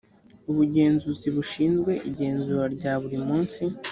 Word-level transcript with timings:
ubugenzuzi 0.49 1.27
bushinzwe 1.35 1.91
igenzura 2.09 2.63
rya 2.75 2.93
buri 3.01 3.17
munsi 3.27 3.63